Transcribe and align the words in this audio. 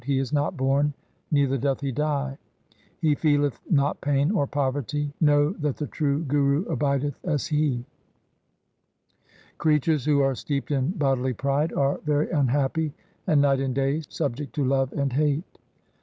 He 0.03 0.17
is 0.17 0.33
not 0.33 0.57
born, 0.57 0.95
neither 1.29 1.59
doth 1.59 1.81
he 1.81 1.91
die. 1.91 2.39
He 2.97 3.13
feeleth 3.13 3.59
not 3.69 4.01
pain 4.01 4.31
or 4.31 4.47
poverty. 4.47 5.13
Know 5.21 5.51
that 5.51 5.77
the 5.77 5.85
true 5.85 6.23
Guru 6.23 6.63
abideth 6.65 7.19
as 7.23 7.45
He. 7.45 7.85
Creatures 9.59 10.05
who 10.05 10.21
are 10.21 10.33
steeped 10.33 10.71
in 10.71 10.89
bodily 10.89 11.33
pride 11.33 11.71
are 11.71 11.99
very 11.99 12.31
unhappy, 12.31 12.93
and 13.27 13.41
night 13.43 13.59
and 13.59 13.75
day 13.75 14.01
subject 14.09 14.55
to 14.55 14.65
love 14.65 14.91
and 14.93 15.13
hate. 15.13 15.43